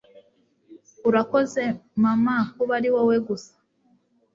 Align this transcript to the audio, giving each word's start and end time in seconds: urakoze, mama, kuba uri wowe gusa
urakoze, 1.09 1.63
mama, 2.03 2.35
kuba 2.57 2.73
uri 2.79 2.89
wowe 2.95 3.17
gusa 3.27 3.53